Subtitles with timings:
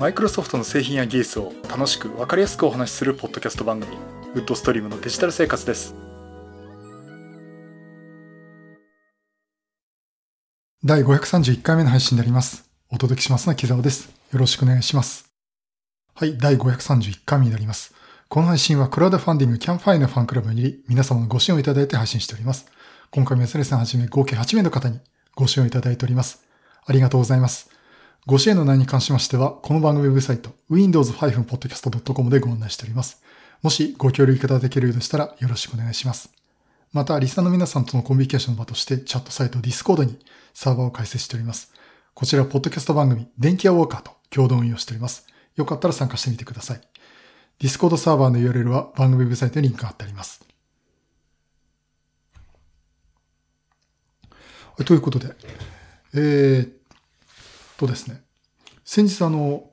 [0.00, 3.98] マイクロソフトの製品や技術を楽しく分かりやすくお話しするポッドキャスト番組
[4.34, 5.94] WoodStream のデジタル生活です。
[10.82, 12.64] 第531回目の配信になります。
[12.90, 14.10] お届けしますのは木沢です。
[14.32, 15.30] よろしくお願いします。
[16.14, 17.94] はい第531回目になります。
[18.30, 22.64] この配信はクラウドファンディングキャンファイのファンクラブにより皆様のご支援をいただいて配信しております。
[23.10, 24.98] 今回も安根さんはじめ合計8名の方に
[25.34, 26.42] ご支援をいただいております。
[26.86, 27.79] ありがとうございます。
[28.26, 33.22] ご支援の内容に関しましては、この番組ウェブサイト、windows-podcast.com でご案内しております。
[33.62, 36.30] もしご協力いただけるようでしたらよろしくお願いします。
[36.92, 40.18] また、リスナーの皆さんとのコミュニケーションの場として、チャットサイト Discord に
[40.52, 41.72] サーバーを開設しております。
[42.12, 45.26] こちら、ポッドキャスト番組、電気屋ウォーカーと共同運用しております。
[45.56, 46.80] よかったら参加してみてください。
[47.58, 50.44] Discord サーバーの URL は番組ウェブサイトにリンクが貼ってあります。
[54.84, 55.34] ということで、
[56.14, 56.79] えー、
[57.80, 58.22] とですね、
[58.84, 59.70] 先日あの、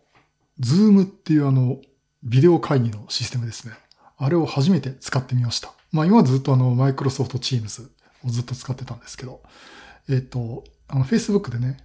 [0.60, 1.82] Zoom っていうあの、
[2.24, 3.74] ビデオ会議のシステムですね。
[4.18, 5.74] あれを初めて使ってみました。
[5.92, 7.92] まあ今はずっとあの、 Microsoft Teams
[8.26, 9.42] をずっと使ってたんですけど、
[10.10, 11.78] えっ、と、あの、Facebook でね、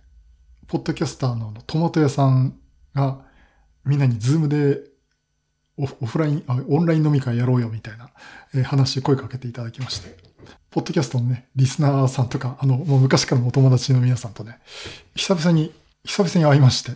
[0.69, 2.57] ポッドキャスターのトマト屋さん
[2.95, 3.19] が
[3.85, 4.81] みんなに Zoom で
[5.77, 8.11] オフライン、オンライン飲み会やろうよみたいな、
[8.55, 10.17] え話声かけていただきまして、
[10.71, 14.61] ポッドキャストのね、リスナーさんとか、あの、もう昔からのお友達の皆さんとね、
[15.15, 15.73] 久々に
[16.05, 16.93] 久々に会いまして。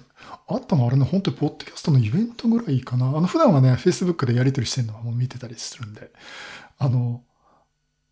[0.49, 3.07] あったのあれね、本当にポッドキャストのイベントぐらいかな。
[3.07, 6.11] あの、普段はね、Facebook でやり取りしてるのはもう見てたりするんで、
[6.79, 7.23] あの、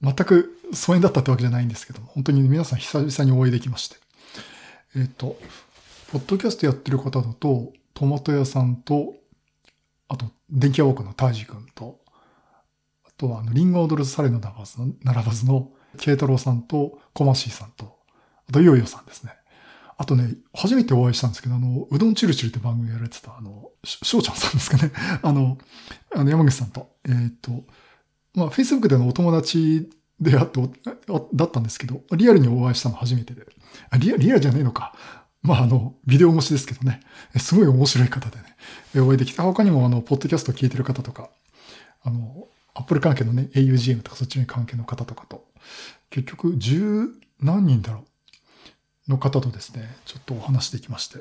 [0.02, 3.96] 全く疎遠だったってわけじゃないんですけども、本当に皆さん久々にお会いできまして。
[4.96, 5.38] えっ、と、
[6.12, 9.14] ポッドキャストやってる方だと、トマト屋さんと、
[10.08, 12.00] あと、電気屋ウォークのタージ君と、
[13.04, 17.96] あとは、あの、リンゴ踊るサレの並ばずの、並ばずの、ケイタロウさんと、コマシーさんと、
[18.48, 19.32] あと、ヨーヨさんですね。
[19.96, 24.90] あとね、初めてお会いしたんですけど、あの、うどんチュルチュルって番組やられてた、あの、しょうちゃんさんですかね。
[25.22, 25.58] あの、
[26.14, 27.64] あの、山口さんと、えっ、と、
[28.34, 29.88] まあ、Facebook でのお友達
[30.20, 30.60] であって、
[31.34, 33.46] だったんですけど、リアルにお会いしたの初めてで。
[33.98, 34.94] リアリアルじゃねえのか。
[35.42, 37.00] まあ、あの、ビデオ越しですけどね。
[37.36, 39.02] すごい面白い方でね。
[39.06, 39.42] お会いできた。
[39.42, 41.30] 他にも、あの、ポッドキャスト聞いてる方とか、
[42.02, 45.46] あの、アップル関係のね、augm とかそっちの関係の方とかと、
[46.10, 47.08] 結局、十
[47.40, 48.04] 何人だろう。
[49.08, 51.18] の方とですね、ちょっとお話できまして。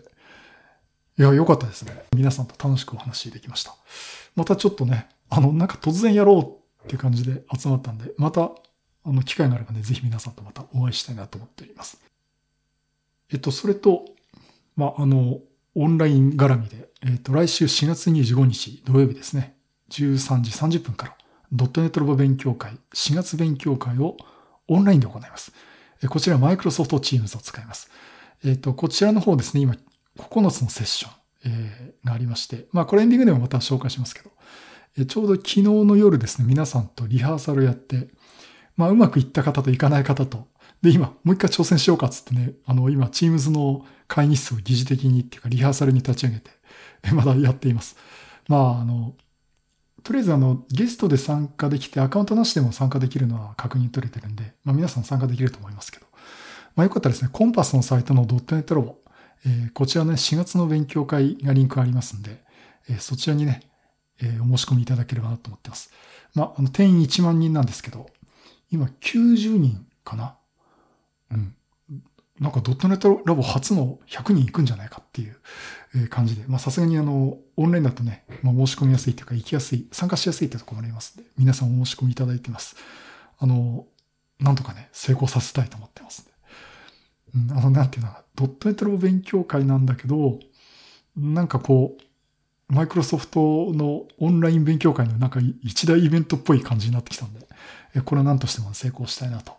[1.18, 2.04] いや、良かったですね。
[2.16, 3.76] 皆さんと楽しくお話できました。
[4.36, 8.52] またちょっとね、あの、なんか突然やろうっていう感じで集まったんで、また、
[9.06, 12.00] あの、機会があればね、ぜひ皆さんとまたお会いしたいなと思っております。
[13.32, 14.06] えっと、それと、
[14.76, 15.40] まあ、あの、
[15.76, 19.58] オンライン絡みで、えっと、来週4月25日土曜日ですね、
[19.90, 21.18] 13時30分から、
[21.52, 24.18] ドットネットロボ勉強会、4月勉強会を
[24.68, 25.52] オンラインで行います。
[26.08, 27.90] こちらはマイクロソフトチームズを使います。
[28.44, 29.75] えっ、ー、と、こちらの方ですね、今
[30.18, 31.12] 9つのセッション、
[31.46, 34.31] えー、がありまして、まあこれエンディングでもまた紹介しますけど、
[34.97, 38.09] え、ちょうど昨日の夜ですね、皆さんとリハーサルやって、
[38.75, 40.47] まあうまくいった方といかない方と、
[40.81, 46.52] で今もう一回挑戦しようかっつってね、あの今チームズの会議室を疑似的にっていうかリハーサルに立ち上げて、
[47.13, 47.96] まだやっています。
[48.47, 49.16] まああの、
[50.03, 56.06] とりあえずあの、ゲストで参加できて、アカウントなしでも参加できるのは確認取れてるんで、まあ皆さん参加できると思いますけど。
[56.75, 58.97] まあよかったらですね、コンパスのサイトのドットネットロボ、
[59.46, 62.44] えー、こちらね、4月の勉強会がリンクありますんで、
[62.90, 63.62] えー、そちらにね、
[64.22, 65.92] えー、お申し込みいただければなと思ってます。
[66.36, 68.09] まあ、あの、定員1万人なんですけど、
[68.72, 70.36] 今90人かな？
[71.31, 71.56] うん。
[72.40, 75.38] なんかドットネットラボ初の100人行くんじゃないかっていう
[76.09, 82.76] 感じで、まあさすがにあの、オンラインだとね、まあ申し込みやすいというか行きやすい、参加しやすいってところもありますので、皆さんお申し込みいただいてます。
[83.40, 83.86] あの、
[84.40, 86.28] なんとかね、成功させたいと思ってます
[87.36, 90.40] うん、あの、なんていうのドットネットラボ勉強会なんだけど、
[91.16, 97.48] なんかこう、マイクロソフトのオンライン勉強会のなんか一大イベントっぽい感じになってきたんで、
[98.04, 99.54] これは何としても成功したいなと。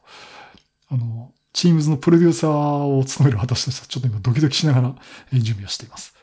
[0.89, 2.51] あの、チームズのプロデューサー
[2.99, 4.95] を務める私としてはちょっと今ドキドキしながら
[5.33, 6.14] 準備をしています。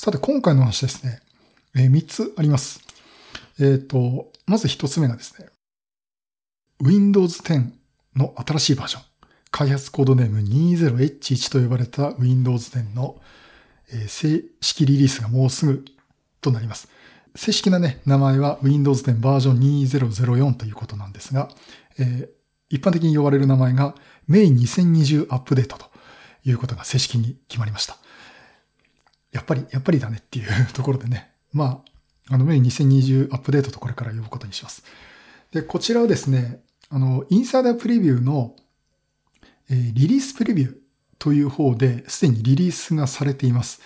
[0.00, 1.20] さて、今回の話ですね、
[1.74, 2.80] えー、3つあります。
[3.58, 5.48] えっ、ー、と、まず1つ目がですね、
[6.80, 7.72] Windows 10
[8.14, 9.02] の新しいバージョン。
[9.50, 13.20] 開発コードネーム 20H1 と呼ばれた Windows 10の、
[13.92, 15.84] え、正式リリースがもうすぐ
[16.40, 16.86] となります。
[17.34, 21.48] 正式なね、名前は Windows 10バージョン2004ということなんですが、
[21.98, 22.28] えー、
[22.70, 23.96] 一般的に呼ばれる名前が
[24.28, 25.86] メイン2020アップデートと
[26.44, 27.98] いうことが正式に決まりました。
[29.38, 31.30] やっぱり、やっぱりだねっていう ところでね。
[31.52, 31.82] ま
[32.28, 34.82] あ、あのメイン2020アップデートとこれから呼ぶことにします。
[35.52, 38.56] で、こちらはですね、あの、インサイダープレビューの、
[39.70, 40.76] えー、リリースプレビュー
[41.18, 43.80] という方ですでにリリースがされています。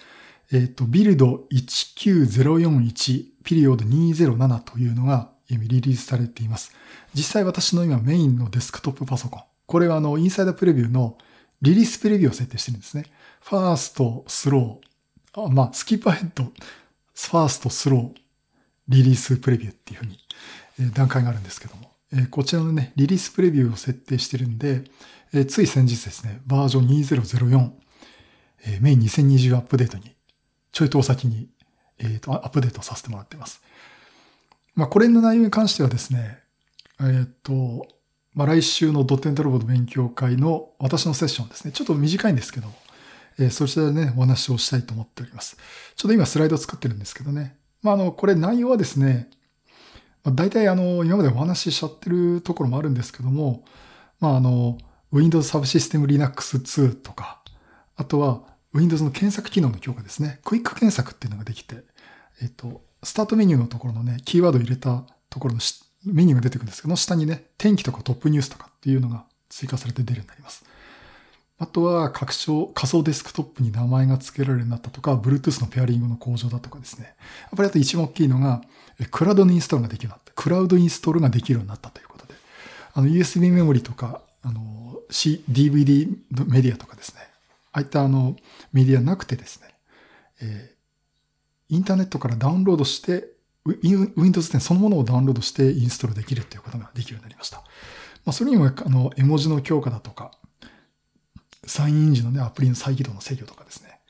[0.50, 6.72] えっ、ー、と、ビルド19041ピリオド207というのがリリースされています。
[7.14, 9.42] 実際私の今メインのデスクトップパソコン。
[9.66, 11.18] これはあの、インサイダープレビューの
[11.60, 13.04] リリースプレビューを設定してるんですね。
[13.40, 14.91] ファースト、スロー、
[15.34, 18.10] あまあ、スキップアヘッド、ファースト、スロー、
[18.88, 20.18] リリースプレビューっていうふうに、
[20.80, 24.84] え、段階があるんですけども、え、こちらのね、リリースプレビューを設定してるんで、
[25.32, 27.70] え、つい先日ですね、バージョン2004、
[28.66, 30.14] え、メイン2020アップデートに、
[30.70, 31.48] ちょいとお先に、
[31.98, 33.62] えー、と、アップデートさせてもらってます。
[34.74, 36.40] まあ、これの内容に関してはですね、
[37.00, 37.86] えっ、ー、と、
[38.34, 41.72] まあ、来週のドッテントロボの勉強会の私のセッションですね。
[41.72, 42.68] ちょっと短いんですけど、
[43.38, 45.56] えー、そちらでね、お話をしたいと思っております。
[45.96, 47.56] ちょっと今スライドを作ってるんですけどね。
[47.82, 49.28] まあ、あの、これ内容はですね、
[50.24, 53.64] まあ、大体あの、今までお話ししちゃってるところもあるんですけども、
[54.20, 54.78] まあ、あの、
[55.12, 57.42] Windows Subsystem Linux 2とか、
[57.96, 58.42] あとは
[58.72, 60.40] Windows の検索機能の強化ですね。
[60.44, 61.84] クイック検索っていうのができて、
[62.40, 65.60] えっと、スタートメニューのところのね、キーワードを入れたところの
[66.04, 70.64] メニューが出てくるんですけど、下にね、天気とかトップニュースとかっていうのが追加されて出るようになります。
[71.62, 77.04] あとは、拡張、仮想デスクトップに名前が付けられるようになったとか、Bluetooth のペアリングの向上だとかですね。
[77.04, 78.62] やっぱりあと一番大きいのが、
[79.12, 80.32] クラウドのインストールができるようになった。
[80.42, 82.34] クラウドインストールができるようになったということで。
[82.94, 86.08] あの、USB メモリとか、あの、C、DVD
[86.48, 87.20] メディアとかですね。
[87.70, 88.34] ああいったあの、
[88.72, 89.68] メディアなくてですね、
[90.40, 93.28] えー、インターネットからダウンロードして、
[93.64, 97.58] Windows 10そのものをダウンロードしてインストールできるということができるようになりました。
[97.58, 100.32] まあ、それにも、あの、絵文字の強化だとか、
[101.66, 104.00] サインインジのね、アプリの再起動の制御とかですね。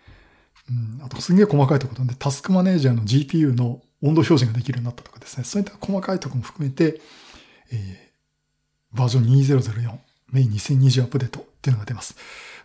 [0.70, 0.72] う
[1.02, 5.44] ん、あと、すげえ細かいところで、タスクマネージャーの GPU の温度表示ができるようになったとかですね。
[5.44, 7.00] そういった細かいところも含めて、
[7.70, 9.98] えー、バージョン2004、
[10.32, 12.16] メイン2020アップデートっていうのが出ます。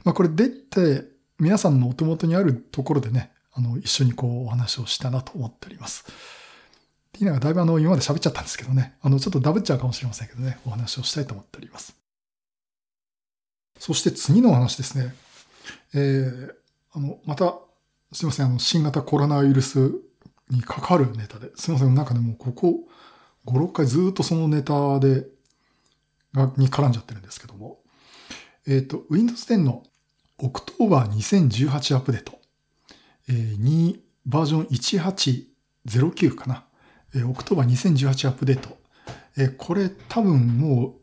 [0.04, 1.06] まあ、これ出て、
[1.40, 6.06] 皆さんのお手元にあるところでね、あの、一緒にこうお話をしたなと思っております。
[6.08, 11.97] っていうのがだいぶあの、今まで喋っちゃったんですけどね、あの、ちょっとダブっちゃうかもしれませんけどね、お話をしたいと思っております。
[13.80, 15.16] そして次の話ですね。
[15.94, 16.52] えー、
[16.94, 17.60] あの、また、
[18.14, 19.92] すいません、あの、新型コロナウイルス
[20.50, 22.88] にかかるネタで、すいません、なんかでもここ
[23.46, 25.26] 5、6回ずっとそのネタで、
[26.34, 27.80] が、に絡んじゃってるんですけども、
[28.68, 29.84] えっ、ー、と、Windows 10の
[30.40, 32.40] October 2018 Update、
[33.30, 36.66] えー、2バージョン1809かな。
[37.16, 38.78] えー、 October 2018 Update。
[39.38, 40.94] えー、これ多分もう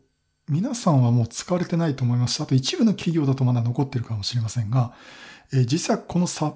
[0.47, 4.93] 皆さんはもう使われてないと思いますし、あと一部の企業だとまだ残ってるかもしれませんが、
[5.51, 6.53] えー、実はこのサ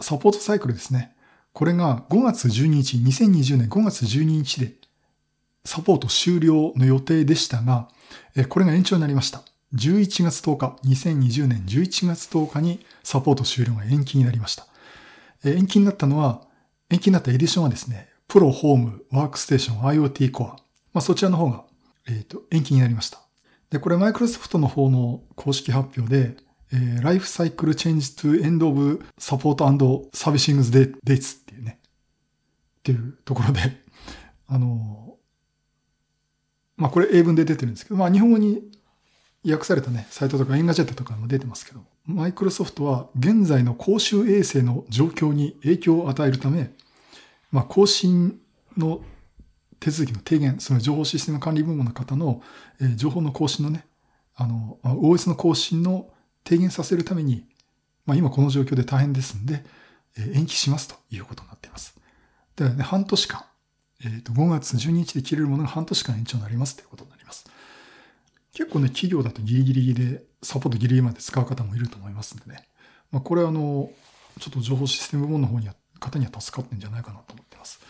[0.00, 1.16] サポートサイクルですね。
[1.52, 4.72] これが5月12日、2020年5月12日で
[5.64, 7.88] サポート終了の予定でしたが、
[8.36, 9.42] えー、これが延長になりました。
[9.74, 14.66] 11月10日、2020年11月10日にサポート終了が延期になりました。
[15.44, 16.42] え延期になったのは、
[16.90, 20.46] 延期になったエディションはですね、 Pro、Home、Workstation、IoT Core。
[20.92, 21.64] まあ、そちらの方が、
[22.06, 23.21] えっ、と、延期になりました。
[23.72, 26.36] で、これマイクロソフトの方の公式発表で、
[26.74, 30.60] えー、 Lifecycle Changes to End of Support and Servicing
[31.02, 33.60] Dates っていうね、っていうところで、
[34.46, 35.16] あの、
[36.76, 38.60] まあこれ英文で出てるんですけど、まあ日本語に
[39.50, 46.70] 訳されたね、サイトとか Engadget とかも出てますけど、マイクロソフトは現在の公衆衛生の状況に影響を与えるため、
[47.50, 48.38] まあ、更新
[48.76, 49.00] の
[49.82, 52.40] 手続きの提言、その情報システム管理部門の方の、
[52.80, 53.84] えー、情報の更新のね、
[54.36, 56.08] あの、OS の更新の
[56.44, 57.46] 提言させるために、
[58.06, 59.64] まあ、今この状況で大変ですんで、
[60.16, 61.98] えー、延期しますということになっています。
[62.54, 63.44] でね、半年間、
[64.04, 67.44] えっ、ー、と、5月12日で切れるものが半年間延長になりますということになります。
[68.54, 72.68] 結構ね、企業だとギリギリで、サポートギリギリまで使う方もいると思いますんでね。
[73.10, 73.90] まあ、これはあの、
[74.38, 77.80] ちょっと情報システム部門の方には、方には助かってんじゃないかなと思ってます。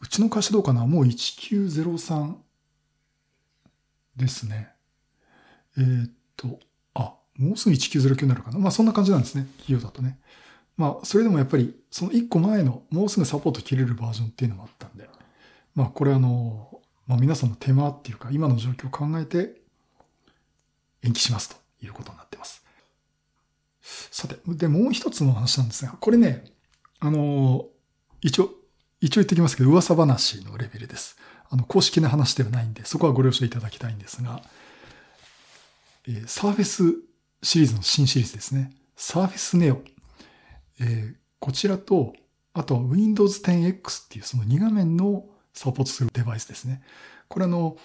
[0.00, 0.86] うちの会社どうかな？
[0.86, 2.34] もう1903
[4.16, 4.70] ですね。
[5.76, 6.58] えー、っと、
[6.94, 8.58] あ、もうすぐ1909になるかな？
[8.58, 9.46] まあそんな感じなんですね。
[9.58, 10.18] 企業だとね。
[10.76, 15.08] まあそれでもやっぱりその1個前のもうすぐサポート切れるバージョンっていうのもあったんで、
[15.74, 19.60] まあこれあの、まあ皆さんの手間っていうか今の状況を考えて
[21.02, 22.64] 延期しますということになってます。
[24.10, 26.44] さて、で、もう一つの話なんですが、これね、
[27.00, 27.66] あの、
[28.20, 28.50] 一応、
[29.00, 31.16] 一応言ってきますけど、噂話のレベルです。
[31.48, 34.42] あの、公式な話ではないんで、そこはご了承いただきたいんですが、
[36.06, 36.94] えー、サーフェス
[37.42, 38.72] シリーズの新シリーズですね。
[38.96, 39.82] サーフェスネオ。
[40.80, 42.12] えー、こちらと、
[42.52, 46.82] あとは Windows 10X っていうその2画面のサポートするデバイスですね。
[47.28, 47.76] これあの、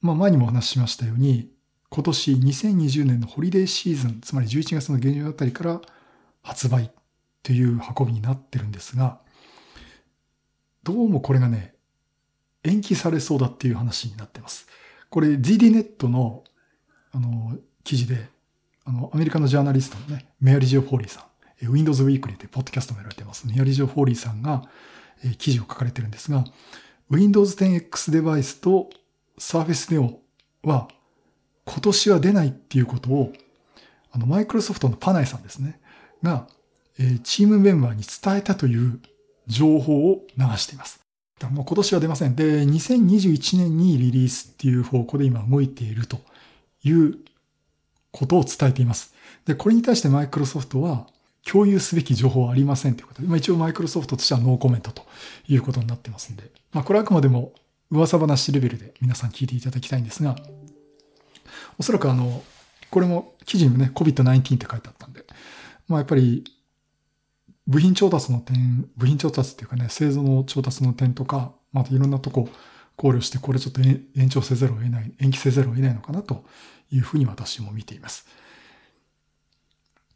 [0.00, 1.50] まあ、前にもお話ししましたように、
[1.88, 5.80] 今年2020年のホリデーシーズン、つまり11月の下旬あたりから
[6.42, 6.92] 発売
[7.42, 9.20] という運びになってるんですが、
[10.82, 11.74] どうもこれがね、
[12.64, 14.66] 延期されそうだっていう話になってます。
[15.10, 16.44] これ ZDNet の
[17.12, 18.28] あの記事で、
[18.84, 21.26] あの、アメリカのジャーナリストのね、メアリジオ・フォーリーさ
[21.62, 24.62] ん、Windows Weekly でポッドキャストもやられてます、メアリジオ・フォーリーさんが、
[25.22, 26.44] え記事を書かれてるんですが、
[27.10, 28.88] Windows 10X デバイスと
[29.38, 30.16] Surface Neo
[30.62, 30.88] は
[31.66, 33.32] 今年は出ないっていうことを、
[34.12, 35.80] あの、マイクロソフトのパナイさんですね、
[36.22, 36.46] が、
[36.98, 39.00] え、チームメンバーに伝えたという
[39.50, 41.00] 情報を流しています。
[41.50, 42.36] もう今年は出ません。
[42.36, 46.18] で、2021年にリリースっていう方向で今動いていると
[46.84, 47.18] いう
[48.10, 49.14] ことを伝えています。
[49.46, 51.06] で、これに対してマイクロソフトは
[51.44, 55.02] 共有すべき情報はありませんということで、まあ、一応マイクロソフトとしてはノーコメントと
[55.48, 57.52] いうことになってますんで、まあ、これはあくまでも
[57.90, 60.36] 噂話レベルで皆さん聞いていただきたいんですが、
[61.78, 62.42] おそらくあの、
[62.90, 65.24] これも記事にもね、COVID-19 って書いてあったんで、
[65.88, 66.44] まあやっぱり
[67.70, 72.48] 部品調達の点、部品調達っていうかね、製造の調達の点とか、またいろんなとこ
[72.96, 76.44] 考慮して、これちょっと延長せざるを得ない、延期せざるを得ないのかなと
[76.90, 78.26] いうふうに私も見ています。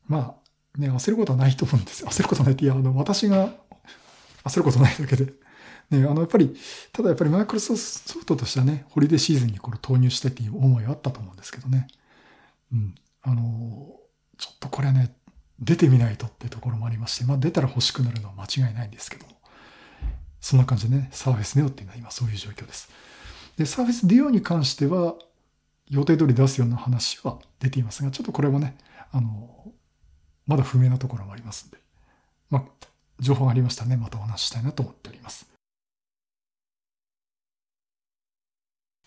[0.08, 0.36] ま
[0.76, 2.08] あ、ね、焦ることはないと思うんですよ。
[2.12, 3.54] 焦ることないって、いや、あの、私が
[4.42, 5.26] 焦ることないだけで。
[5.90, 6.56] ね、あの、やっぱり、
[6.92, 11.86] ただやっぱりマイクロソフトとしてはね、ホリデーシーズンにこれ投入したいっていう思いはあったと思うんですけどね。
[12.72, 12.94] うん。
[13.22, 14.00] あの、
[14.38, 15.14] ちょっとこれはね、
[15.64, 19.34] 出てみないとってところもありまして、まあ出たら欲しくなるのは間違いないんですけども。
[20.40, 22.90] そんな感じでね、サーフェスネオっていうのは今そういう状況です。
[23.56, 25.14] で、サーフェスディオに関しては、
[25.88, 28.76] 予定通り出すような話は出ていますが、ちょっとこれもね、
[29.10, 29.72] あの、
[30.46, 31.78] まだ不明なところもありますんで、
[32.50, 32.86] まあ、
[33.20, 35.46] 情報がありましたね、またお話ししたいなと思っております。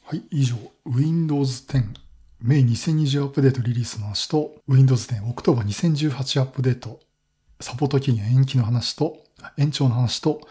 [0.05, 1.93] はい、以上、Windows 10
[2.39, 6.99] メイ2020アップデートリリースの話と、Windows 10 October 2018アップデート
[7.59, 9.23] サポート期限延期の話と、
[9.57, 10.41] 延長の話と、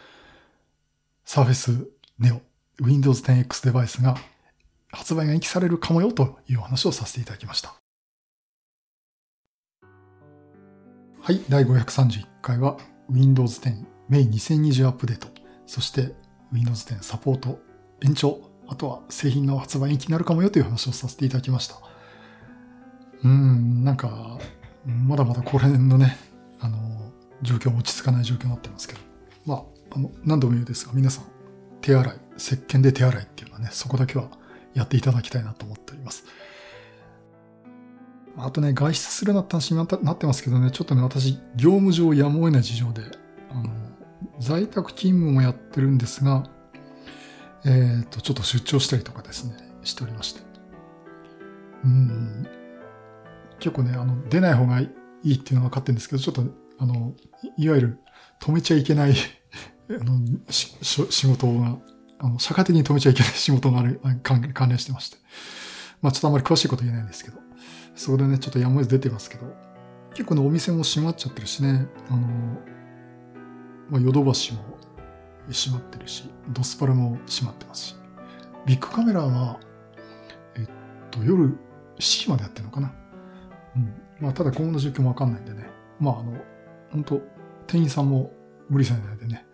[1.25, 1.87] Surface
[2.21, 2.41] Neo
[2.81, 4.17] Windows 10X デバイスが
[4.91, 7.77] 発売が延期されるかもよという話をさせていただきました。
[11.21, 12.79] はい、第531回は
[13.09, 15.29] Windows 10 May 2020アップデート、
[15.67, 16.15] そして
[16.53, 17.61] Windows 10サポート
[18.03, 21.77] 延長、あとは製品の発売延期になるかもよという話をさせていただきました。
[23.25, 24.39] うん、なんか、
[24.85, 26.17] まだまだこの辺のね、
[26.61, 26.79] あの、
[27.43, 29.01] 状況も落ち着かない状況になってますけど、
[29.45, 29.63] まあ、
[29.97, 31.25] あの、何度も言うですが、皆さん、
[31.81, 34.29] 手洗い、石鹸で手洗いっていうのはね、そこだけは
[34.75, 36.25] やっていただきたいなと思っております。
[38.39, 43.03] あとね、外出するなって話になってますけどね、ちょっとね、私、業務上やむを得ない事情で、
[43.51, 43.71] あの、
[44.39, 46.45] 在宅勤務もやってるんですが、
[47.65, 50.41] えっ、ー、と、ちょっと出張したりとかですね、しておりまして。
[51.85, 52.47] うん、
[53.59, 54.91] 結構ね、あの、出ない方がい
[55.23, 56.45] いっていうのは分かってるんですけど、ちょっと、
[56.79, 57.15] あの、
[57.57, 57.99] いわゆる
[58.41, 59.15] 止めちゃいけない
[59.91, 60.21] あの
[60.51, 61.79] し、仕事が
[62.19, 65.19] あの、社会的に止めちゃいけない仕事がある、関関連してまして。
[66.01, 67.39] まあちょっとあんまり詳しいこと言えないんですけど、
[67.95, 69.47] そこでね、ちょっとやむを得ず出てますけど、
[70.11, 72.27] 結構ね、お店も閉まっちゃってるしね、あの、
[73.91, 74.61] まあ、ヨドバシも
[75.53, 77.97] 閉まってるし、ドスパラも閉まってますし、
[78.67, 79.61] ビッグカメラは、
[80.57, 80.69] えっ
[81.11, 81.49] と、夜
[81.99, 82.93] 7時までやってるのかな。
[83.77, 83.95] うん。
[84.21, 85.69] まあ、ただ今後の状況もわかんないんでね、
[86.01, 86.33] まあ、あの、
[86.91, 87.21] 本当
[87.67, 88.33] 店員さんも
[88.69, 89.47] 無理されないでね、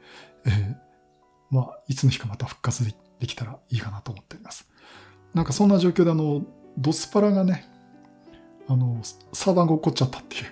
[0.46, 0.76] えー、
[1.50, 4.68] まあ、いつの日かまた復活できたらいいかなと思っております。
[5.34, 6.42] なんかそんな状況であの、
[6.78, 7.68] ドスパラがね、
[8.68, 9.00] あの、
[9.32, 10.44] サーバーが起こっちゃったっていう、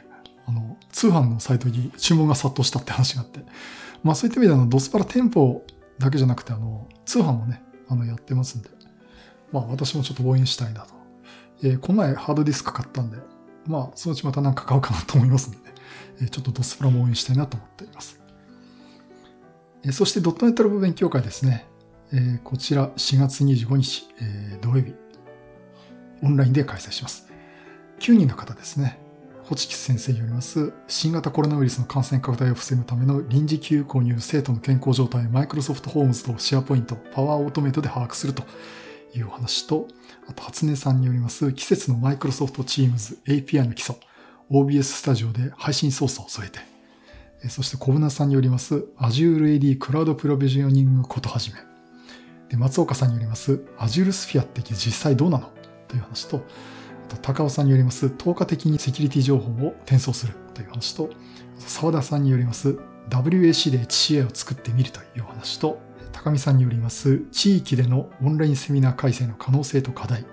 [1.00, 3.40] 通販のサイトに注文が殺到したって話があって、
[4.02, 5.64] まあそういった意味であの、ドスパラ店舗
[5.99, 8.69] だけじゃなくて、あの、通販もね、あの、やってますんで、
[9.50, 10.92] まあ私もちょっと応援したいなと。
[11.62, 13.16] えー、この前ハードディスク買ったんで、
[13.66, 15.64] まあそのうちまたなんか買おうかなと思いますんでね、
[16.21, 18.21] えー、ちょっとドスパラも応援したいなと思っております。
[19.83, 21.66] えそしてドットネットラボ勉強会ですね。
[22.12, 24.95] えこちら4月25日、え土曜日、
[26.23, 27.26] オンラインで開催します。
[28.00, 29.00] 9人の方ですね。
[29.50, 38.45] ホチキス先生によります、新型コロナウイルスの感染拡大を防ぐための臨時給購入生徒の健康状態をマイクロソフトホームズとシェアポイント、パワーオートメイトで把握すると
[39.12, 39.88] いうお話と、
[40.28, 43.97] あと、初音さんによります、季節のマイクロソフトチームズ API の基礎、
[44.52, 46.49] OBS スタジオで配信操作を添え
[47.42, 51.57] て、そして小舟さんによります Azure AD クラウドプロビジョニングことはじめ。
[52.50, 55.50] で、松岡さんによります Azure Sphere って実際どうなの？
[55.88, 56.47] という話と、
[57.11, 61.11] と高尾さんによります透過的にセキュリティ情報を転送するという話と、
[61.59, 62.79] 沢田さんによります
[63.11, 65.81] WAC で HCA を作ってみるという話と、
[66.12, 70.25] 高見さんによります地域でのオンラインセミナー開催の可能性と課題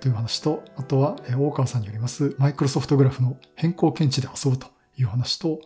[0.00, 4.66] という話と、あとは大川さんによりますマイクロソフトグラフの変更検知で遊ぶと
[4.96, 5.60] いう話と、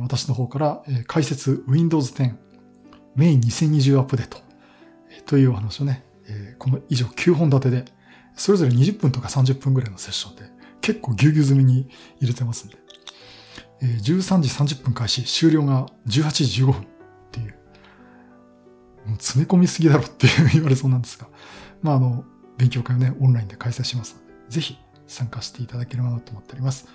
[0.00, 2.34] 私の方から、解説 Windows 10
[3.16, 4.38] メイン2020アップデート、
[5.26, 6.04] というお話をね、
[6.58, 7.84] この以上9本立てで、
[8.40, 10.44] それぞれ20分とか30分ぐらいのセッションで、
[10.80, 12.76] 結構ぎゅうぎゅう詰めに入れてますんで、
[13.82, 16.84] えー13時30分開始、終了が18時15分っ
[17.30, 17.54] ていう、
[19.06, 21.28] もう詰め込みすぎだろって言われそうなんですが、
[21.82, 22.24] まあ、あの、
[22.56, 26.88] 勉強会をね、オンラインで開催しますので、ぜひ参加していただければなと思っております。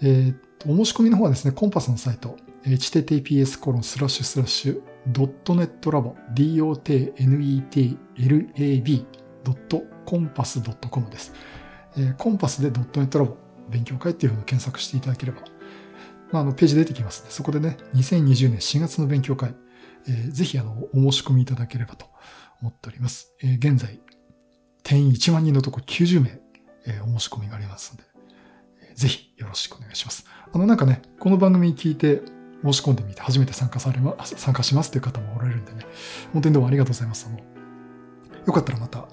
[0.00, 0.36] えー
[0.66, 5.26] お申し込みの方はですね、コンパスのサイト、https コロンスラッシュスラッシュドッ
[10.04, 11.32] コンパスドットコムです。
[11.96, 13.36] えーコンパスでドットネットラボ
[13.70, 15.42] 勉強会っていうふうに検索していただければ、
[16.32, 19.54] まあ、あのページ出てきますので、そこでね、2020年4月の勉強会、
[20.06, 22.06] えーぜひあのお申し込みいただければと
[22.60, 23.34] 思っております。
[23.42, 24.00] えー現在、
[24.82, 26.40] 定員1万人のとこ90名、
[26.86, 28.04] えーお申し込みがありますので、
[28.90, 30.26] えーぜひよろしくお願いします。
[30.52, 32.22] あのなんかね、この番組聞いて
[32.64, 35.86] 申し込んでみて初めて参加されま、参加しますという方もおられるんでね、
[36.32, 37.26] 本当にどうもありがとうございます。
[37.28, 37.38] あの、
[38.46, 39.06] よかったらまた、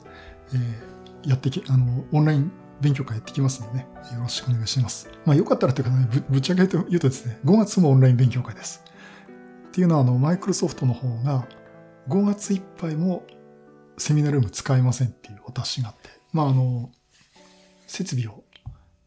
[0.53, 0.91] えー
[1.25, 5.10] やってき、あの、オンライン勉強会やってきますのでね、よろしくお願いします。
[5.25, 8.84] まあよかったらというかね、ぶぶっちゃけ言うとですね、5月もオンライン勉強会です。
[9.67, 11.48] っていうのは、あの、マイクロソフトの方が
[12.10, 13.24] 5月いっぱいも
[13.98, 16.89] セミナールーム使えませんっていうお達しがあって、まああの、
[17.88, 18.43] 設備を、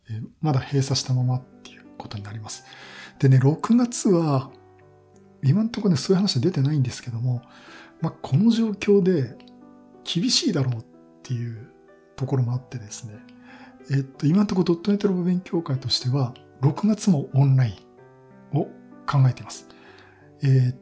[0.09, 2.65] えーまだ閉鎖したままっていうことになります。
[3.19, 4.51] でね、6月は、
[5.43, 7.43] 今のところね、そういう話は出てないんですけども、
[8.01, 9.37] まあ、この状況で
[10.05, 10.85] 厳しいだろうっ
[11.25, 11.71] ていう
[12.17, 13.15] ところもあってですね、
[13.91, 17.77] えっと、今のところドットネットラボ勉強会としては、6月もオンライ
[18.53, 18.65] ンを
[19.07, 19.69] 考えています。
[20.43, 20.77] えっ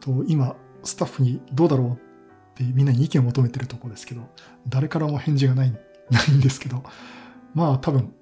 [0.00, 1.96] と、今、スタッフにどうだろうっ
[2.54, 4.22] てみんなに意見を求めてるところですけど、
[4.68, 5.70] 誰からも返事がない、
[6.10, 6.82] ないんですけど、
[7.54, 8.12] まあ多分、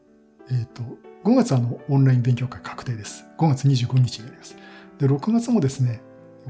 [0.51, 0.83] えっと、
[1.25, 3.25] 5月あのオンライン勉強会確定です。
[3.39, 4.57] 5月25日になります。
[4.99, 6.03] で、6月もですね、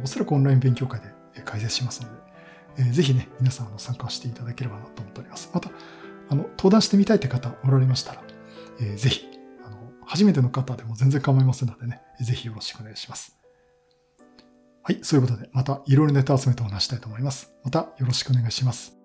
[0.03, 2.29] おそらくオンライン勉強会でえ開催しますので、
[2.76, 5.50] えーぜひね、皆さんあの参加していただければなと思っております。
[5.52, 5.71] また、
[6.28, 8.23] あの、登壇してみたいって方おられましたら、
[8.80, 9.26] えーぜひ、
[9.65, 13.37] あの、初めての方でも全然構いませんのでね、ぜひよろしくお願いします。
[14.83, 17.52] はい、そういうことで、またいろいろネタ集めてお話したいと思います。
[17.65, 19.00] またよろしくお願いします。